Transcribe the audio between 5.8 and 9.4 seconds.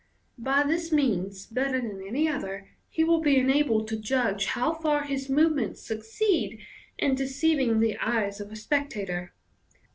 succeed in deceiving the eyes of a spectator.